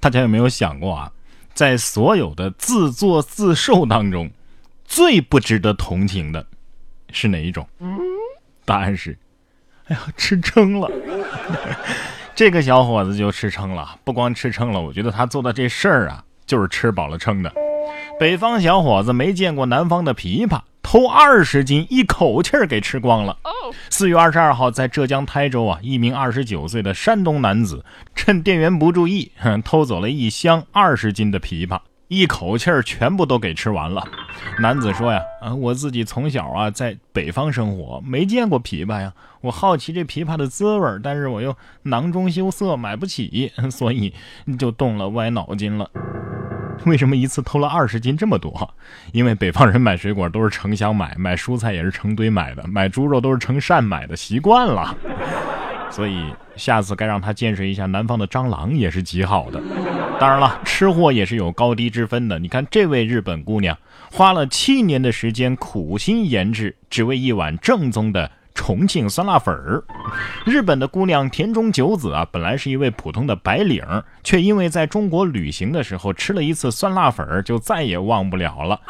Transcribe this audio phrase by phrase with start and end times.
[0.00, 1.12] 大家有没有想过啊？
[1.52, 4.30] 在所有的自作自受当中，
[4.84, 6.46] 最不值得同情的
[7.12, 7.68] 是哪一种？
[8.64, 9.18] 答案是，
[9.88, 10.90] 哎呀，吃撑了。
[12.34, 17.52] 这个小伙子就吃撑了，不光吃撑了，我觉得他做的这事儿啊，就是吃饱了撑的。
[18.18, 20.60] 北方小伙子没见过南方的枇杷。
[20.90, 23.38] 偷二十斤，一口气儿给吃光了。
[23.90, 27.84] 四月二十二号，在浙江台州啊，一名二十九岁的山东男子
[28.16, 29.30] 趁店员不注意，
[29.64, 34.02] 偷走了一箱二十斤的枇杷，一口气儿全部都给吃完了。
[34.58, 39.12] 男子说呀，啊，我自己从小啊在北方生活，没见过枇杷呀，
[39.42, 44.12] 我好奇这枇杷的滋味，但是我又囊中羞涩，买不起，所以
[44.58, 45.88] 就动了歪脑筋了。
[46.86, 48.74] 为什么一次偷了二十斤这么多？
[49.12, 54.96] 因为北方人买水果都是成箱买，买蔬菜也是成堆买的，买猪肉都是成扇买的，习惯了。
[55.90, 59.60] 所以下次该让他见识一下南方的蟑螂也是极好的。
[60.20, 62.38] 当然了，吃货也是有高低之分的。
[62.38, 63.76] 你看这位日本姑娘，
[64.12, 68.30] 花了七年的时间苦心研制，只为一碗正宗的。
[68.54, 69.82] 重庆酸辣粉儿，
[70.44, 73.82] 日本的姑娘田中久子啊，本来是一位普通的白领，
[74.22, 78.80] 却因为在中国旅行的时候吃了一次酸辣粉儿，就再也忘不了了。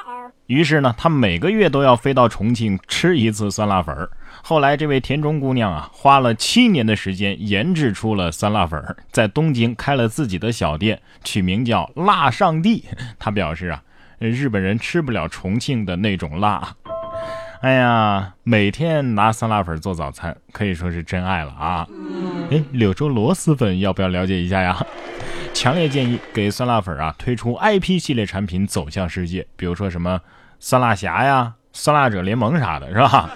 [0.47, 4.11] 于是呢，她每个月都要飞到重庆吃一次酸辣粉儿。
[4.43, 12.85] 后来，这位田中姑娘啊，花了七年的时间研制出了酸辣粉儿，在东京开了自己的小店，取名叫“辣上帝”。
[13.21, 13.81] 她表示啊，
[14.19, 16.75] 日本人吃不了重庆的那种辣。
[17.61, 21.87] 哎呀，每天拿酸辣粉做早餐，可以说是真爱了啊！
[22.51, 24.75] 哎，柳州螺蛳粉要不要了解一下呀？
[25.53, 30.19] 强烈建议给酸辣粉啊推出 IP 系列产品走向世界，比如说什么
[30.59, 33.29] 酸辣侠呀、酸辣者联盟啥的，是吧？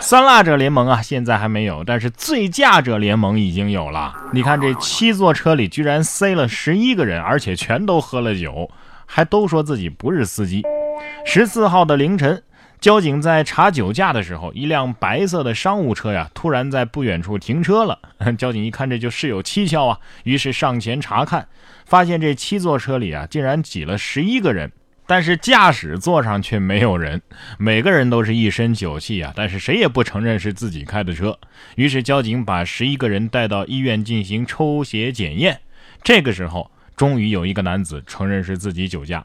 [0.00, 4.12] 酸辣者联盟啊，现在还没有，但是醉驾者联盟已经有了。
[4.32, 8.68] 你看这七座车里居然塞了十一个人，而且全都喝了酒，
[9.06, 10.64] 还都说自己不是司机。
[11.24, 12.42] 十四号的凌晨。
[12.84, 17.98] 交警在查酒驾的时候，一辆白色的商务车呀，突然在不远处停车了。
[18.36, 21.48] 交警一看，这就事有蹊跷啊，于是上前查看，
[21.86, 24.70] 发现这七座车里啊，竟然挤了十一个人，
[25.06, 27.22] 但是驾驶座上却没有人，
[27.56, 31.38] 每个人都是一身酒气啊，但是谁也不承认是自己开的车。
[31.76, 35.58] 于是交警把十一个人带到医院进行抽血检验，
[36.02, 39.24] 这个时候，终于有一个男子承认是自己酒驾。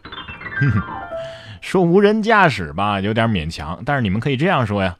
[1.61, 4.95] 说无人驾驶吧，有点勉强，但是你们可以这样说呀，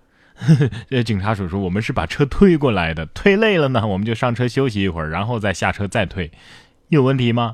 [0.90, 6.32] 这警察叔叔，我们是把车推过来的，推累了呢，我们就上车休息一会儿，然后再下车再推，
[6.90, 7.54] 有问题吗？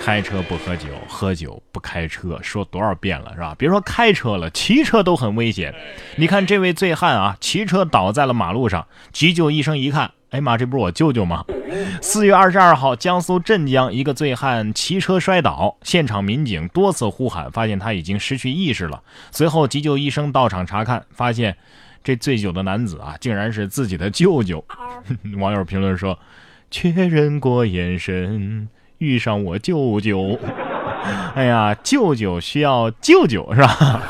[0.00, 3.54] 开车不喝酒，喝酒不开车，说多少遍了是吧？
[3.58, 5.74] 别说开车了，骑车都很危险。
[6.16, 10.12] 你看这位醉汉啊，骑车倒在了马路上，急救医生一看。
[10.30, 11.44] 哎妈，这不是我舅舅吗？
[12.02, 19.02] 四月二十二号，江苏镇江一个醉汉骑车摔倒，现场民警多次呼喊，发现他已经失去意识了。
[19.30, 21.56] 随后急救医生到场查看，发现
[22.04, 24.62] 这醉酒的男子啊，竟然是自己的舅舅。
[25.38, 26.18] 网友评论说
[26.70, 28.68] ：“确认过眼神，
[28.98, 30.38] 遇上我舅舅。
[31.34, 34.02] ”哎呀，舅舅需要舅舅是吧？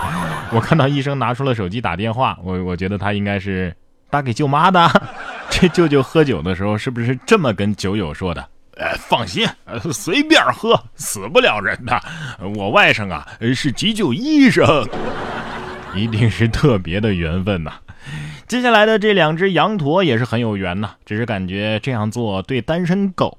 [0.52, 3.74] 我看到医生拿出了手机打电话，我我觉得他应该是
[4.10, 4.90] 打给舅妈的。
[5.50, 8.46] 这舅舅喝酒的时候是不是这么跟酒友说的？
[8.78, 9.44] 哎，放心，
[9.92, 12.00] 随便喝，死不了人的。
[12.54, 14.86] 我外甥啊是急救医生，
[15.96, 17.72] 一定是特别的缘分呐。
[18.48, 23.36] 接下来的这两只羊驼也是很有缘呐，只是感觉这样做对单身狗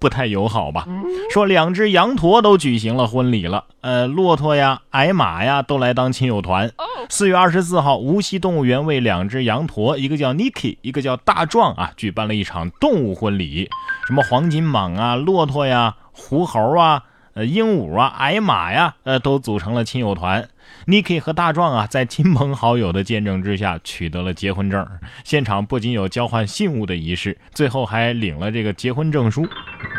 [0.00, 0.84] 不太友好吧？
[1.32, 6.72] 说两只羊驼都举行了婚礼了，呃，骆驼呀、矮马呀都来当亲友团。
[7.08, 13.70] 四月二十四号，无锡动物园为两只羊驼，一个叫 Niki，一个叫大壮啊，举办了一场动物婚礼。
[14.08, 17.04] 什么黄金蟒啊、骆驼呀、狐猴啊。
[17.34, 20.48] 呃，鹦鹉啊，矮马呀，呃，都组成了亲友团。
[20.88, 24.88] Niki 和大壮啊，在亲朋好友的见证之下，取得了结婚证。
[25.22, 29.46] 现场不仅有交换信物的仪式，最后还领了这个结婚证书。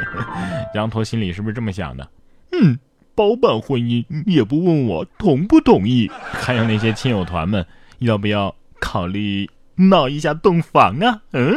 [0.73, 2.09] 羊驼心里是不是这么想的？
[2.53, 2.79] 嗯，
[3.13, 6.09] 包办婚姻也不问我同不同意。
[6.31, 7.63] 还有那些亲友团们，
[7.99, 11.21] 要不要考虑闹一下洞房啊？
[11.33, 11.55] 嗯。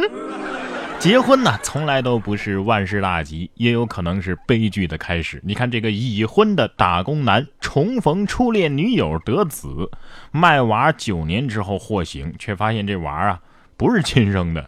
[1.03, 5.41] 结婚呢，从来都不是万事大吉，也有可能是悲剧的开始。
[5.43, 9.91] 你看，这个已婚的打工男重逢初恋女友得子，
[10.31, 13.41] 卖娃九年之后获刑，却发现这娃啊
[13.75, 14.65] 不是亲生的。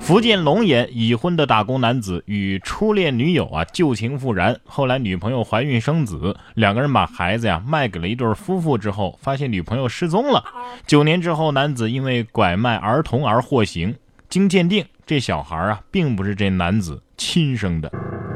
[0.00, 10.42] 福建龙岩已婚的打工男子与初恋女友啊旧情复燃，后来女朋友怀孕生子，两个人把孩子呀卖给了一对夫妇之后，发现女朋友失踪了。
[10.88, 13.94] 九年之后，男子因为拐卖儿童而获刑，
[14.28, 14.84] 经鉴定。
[15.08, 17.90] 这小孩啊，并不是这男子亲生的。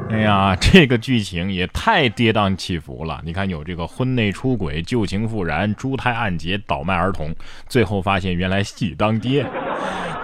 [0.08, 3.20] 哎呀，这个剧情也太跌宕起伏了。
[3.26, 7.30] 你看，有这个婚内出轨、旧情复燃、珠胎暗结、倒卖儿童，
[7.68, 9.44] 最后发现原来喜当爹，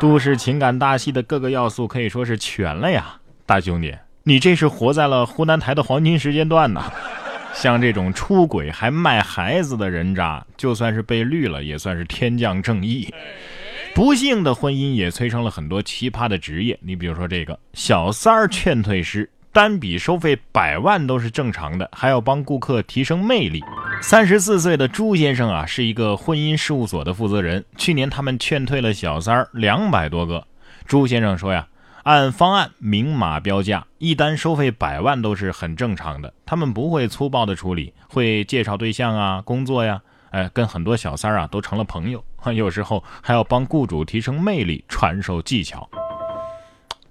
[0.00, 6.90] 都市情感大戏的各个要素可以说是全了呀，大兄弟，你这是活在了湖南台的黄金时间段呐！
[7.52, 13.12] 像这种出轨还卖孩子的人渣，就算是被绿了，也算是天降正义。
[13.98, 19.28] 不幸的婚姻也催生了很多奇葩的职业，你比如说这个小三儿劝退师。
[19.50, 23.60] 单笔收费百万都是正常的，还要帮顾客提升魅力。
[24.00, 27.64] 三十四岁的朱先生啊，是一个婚姻事务所的负责人。
[27.76, 30.46] 去年他们劝退了小三儿两百多个。
[30.86, 31.66] 朱先生说呀，
[32.04, 36.32] 按方案明码标价，一单收费百万都是很正常的。
[36.46, 40.00] 他们不会粗暴的处理，会介绍对象啊、工作呀，
[40.30, 42.24] 哎，跟很多小三儿啊都成了朋友。
[42.54, 45.88] 有时候还要帮雇主提升魅力，传授技巧。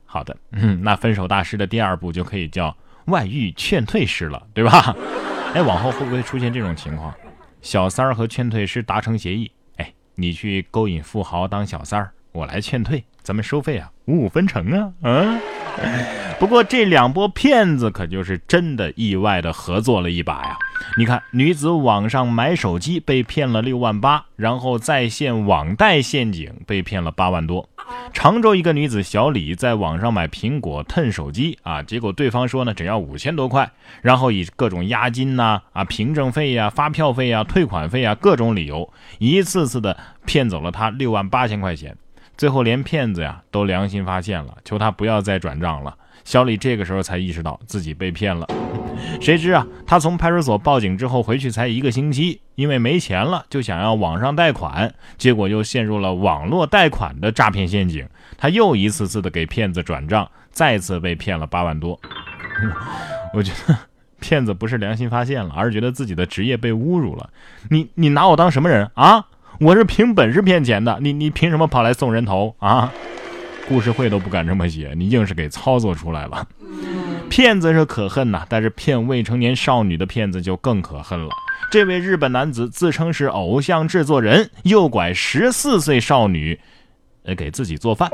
[0.06, 0.36] 好的，
[0.82, 2.76] 那分手大师的第二步就可以叫
[3.06, 4.96] 外遇劝退师了，对吧？
[5.54, 7.14] 哎，往后会不会出现这种情况？
[7.62, 15.40] 小三儿和劝退师达成协议，哎，你去勾引富豪当小三儿，我来劝退，咱们收费啊，五五分成啊，嗯。
[16.40, 20.56] 不过这两波骗子可就是真的意外的合作了一把呀！
[20.96, 27.68] 你看，女子网上买手机被骗了六万八，然后在线网贷陷阱被骗了八万多。
[28.14, 33.72] 常州一个女子小李在网上买苹果 Ten 手机啊，结果对方说呢只要五千多块，
[34.04, 41.98] 然后以各种押金呐、啊凭证费呀、发票费呀、退款费啊各种理由，一次次的骗走了她六万八千块钱。
[42.38, 45.98] 最后连骗子呀都良心发现了，求他不要再转账了。
[46.28, 48.46] 小李这个时候才意识到自己被骗了。
[49.22, 58.06] 谁知啊，他从派出所报警之后回去才一个星期，因为没钱了，就想要网上贷款，结果又陷入了网络贷款的诈骗陷阱。
[58.38, 61.98] 他又一次次的给骗子转账，再次被骗了八万多。
[63.34, 63.78] 我觉得
[64.20, 67.30] 骗子不是良心发现了，而是觉得自己的职业被侮辱了。
[67.70, 69.28] 你你拿我当什么人啊？
[69.62, 72.92] 我是凭本事骗钱的，你你凭什么跑来送人头啊？
[73.68, 76.48] 故事会都不敢这么写，你硬是给操作出来了。
[77.30, 81.30] 骗子是可恨呐，但是骗未成年少女的骗子就更可恨了。
[81.70, 86.58] 这位日本男子自称是偶像制作人，诱拐十四岁少女。
[87.24, 88.10] 呃，给自己做饭。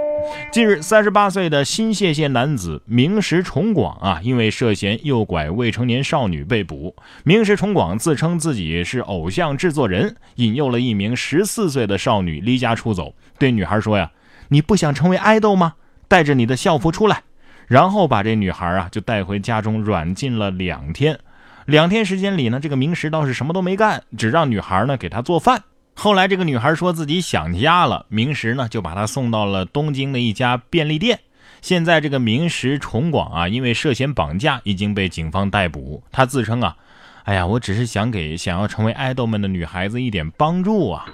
[0.51, 6.95] 近日，三十八岁的新泻县男子明石崇广啊，因为涉嫌诱拐未成年少女被捕。
[7.23, 14.09] 明石崇广自称自己是偶像制作人，引诱了一名十四岁的少女离家出走，对女孩说呀
[14.50, 15.74] ：“你不想成为爱豆吗？
[16.07, 17.24] 带着你的校服出来。”
[17.68, 21.18] 然后把这女孩啊就带回家中软禁了两天。
[21.66, 25.63] 两天时间里呢，这个明石倒是什么都没干，只让女孩呢给他做饭。
[25.95, 31.19] 后来，这个女孩说自己想家了，明石呢就把她送到了东京的一家便利店。
[31.62, 36.04] 现在，这个明石崇广啊，因为涉嫌绑架，已经被警方逮捕。
[36.12, 36.75] 他自称啊，
[37.24, 41.06] 哎呀，我只是想给想要成为爱豆们的女孩子一点帮助啊。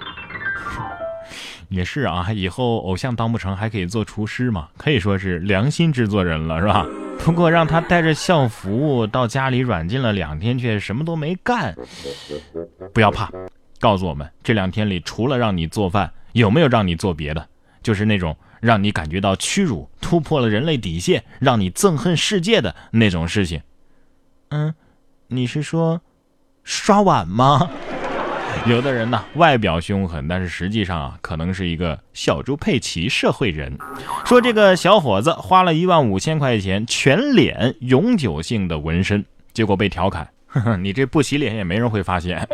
[1.70, 6.86] 也是啊，以后偶像当不成，还可以做厨师嘛，可以说是良心制作人了，是吧？
[7.24, 11.74] 不过让他带着校服到家里软禁了两天，却什么都没干，
[12.92, 13.30] 不要怕。
[13.78, 17.48] 告诉我们，这两天里除了让你做饭，有没有让你做别的？
[17.82, 23.62] 就是那种让你感觉到屈辱、突破了人类底线、让你憎恨世界的那种事情。
[24.48, 24.74] 嗯，
[25.28, 26.02] 你是说
[26.62, 27.70] 刷碗吗？
[28.66, 33.76] 有的人呢，外表凶狠，但是实际上啊，可能是一个小猪佩奇社会人。
[34.24, 40.28] 说这个小伙子花了一万五千块钱，全脸永久性的纹身，结果被调侃。
[40.46, 42.46] 呵呵，你这不洗脸也没人会发现。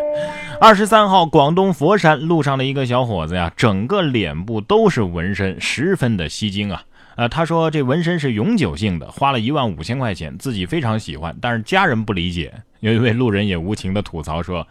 [0.60, 6.82] 二十三号，广东佛山路上的一个小伙子呀，整个脸部都是纹身，十分的吸睛啊。
[7.16, 12.52] 呃，他说这纹身是永久性的，花了一万五千块钱，自己非常喜欢，但是家人不理解。
[12.80, 14.68] 有一位路人也无情的吐槽说，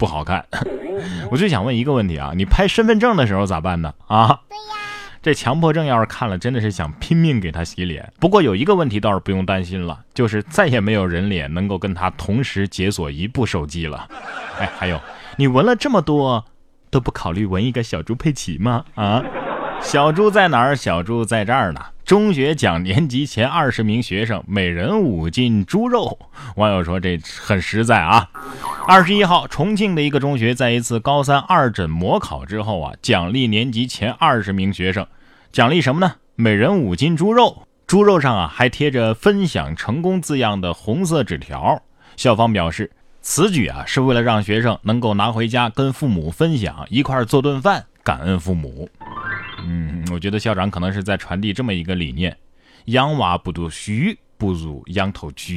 [0.00, 0.42] 不好看。
[1.30, 3.92] 我就想问一个问题啊，你拍身份证的时候咋办呢？
[4.06, 4.40] 啊？
[4.48, 4.62] 对呀。
[5.22, 8.10] 这强迫症要是看了，真的是想拼命给他洗脸。
[8.18, 14.08] 不过有一个问题倒是不用担心了，就是再也没有人脸能够跟他同时解锁一部手机了。
[14.58, 14.98] 哎，还有，
[15.36, 16.42] 你纹了这么多，
[16.88, 18.82] 都不考虑纹一个小猪佩奇吗？
[18.94, 19.22] 啊，
[19.82, 20.74] 小猪在哪儿？
[20.74, 21.80] 小猪在这儿呢。
[22.10, 26.18] 中学讲年级前二十名学生每人五斤猪肉，
[26.56, 28.28] 网友说这很实在啊。
[28.88, 35.06] 二十一号，重庆的一个中学在一次高三二诊模考之后啊，奖励年级前二十名学生，
[35.52, 36.16] 奖励什么呢？
[36.34, 41.80] 每人五斤猪肉，猪肉上啊还贴着“分享成功”字样的红色纸条。
[42.16, 42.90] 校方表示，
[43.22, 48.90] 此举啊是为了让学生能够拿回家跟父母分享，一块做顿饭，感恩父母。
[49.66, 52.36] 嗯，我觉得校长可能是在传递这么一个理念：
[52.86, 53.92] 养娃不读书，
[54.36, 55.54] 不如养头猪。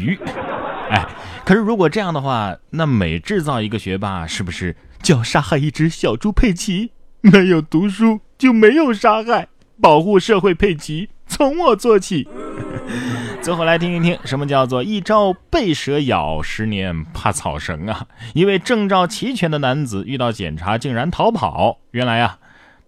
[0.89, 1.05] 哎，
[1.45, 6.91] 可是如果这样的话，那每制造一个学霸，是不是就要杀害一只小猪佩奇？
[7.21, 9.47] 没有读书就没有杀害，
[9.81, 12.27] 保护社会佩奇从我做起。
[13.41, 18.07] 最后来听一听，什么叫做一朝被蛇咬，十年怕草绳啊？
[18.33, 22.39] 一位证照齐全的男子遇到检查竟然逃跑，原来啊。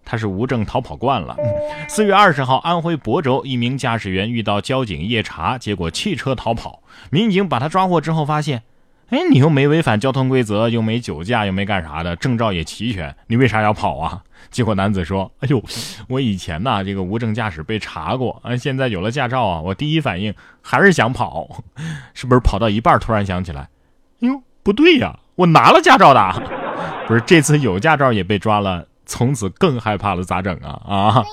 [0.06, 1.36] 他是无证逃跑惯了。
[1.88, 6.82] 四月二十号，安徽亳州一名驾驶员遇到交警夜查，结果弃车逃跑。
[7.10, 8.62] 民警把他抓获之后，发现，
[9.10, 14.22] 哎，你又没违反交通规则，又没酒驾，又没干啥的，证照也齐全，你为啥要跑啊？
[14.50, 15.60] 结果男子说：“哎呦，
[16.08, 20.32] 我以前呐，这个无证驾驶被查过，啊，现在有了驾照啊，我第一反应
[20.62, 21.48] 还是想跑，
[22.14, 22.40] 是不是？
[22.40, 23.62] 跑到一半突然想起来，
[24.20, 26.42] 哎呦，不对呀，我拿了驾照的，
[27.08, 30.80] 不是这次有驾照也被抓了。”从此更害怕了，咋整啊？
[30.84, 31.24] 啊，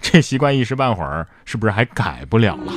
[0.00, 2.72] 这习惯一时半会儿是不是还改不了了？